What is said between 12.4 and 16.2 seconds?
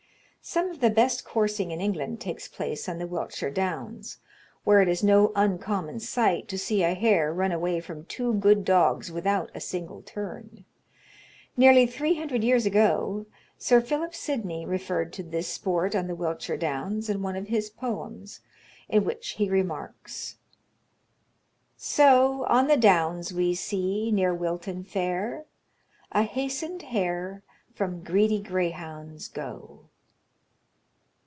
years ago, Sir Philip Sidney referred to this sport on the